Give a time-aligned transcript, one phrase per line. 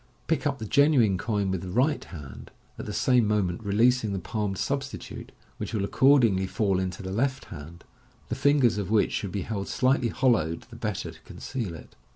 [0.25, 4.17] Pick up the genuine coin with the right hand, at the same moment releasing the
[4.17, 7.83] palmed substitute, which will accordingly fall into the left hand,
[8.27, 11.95] the fingers of which should be held slightly hollowed, the better to con ceal it.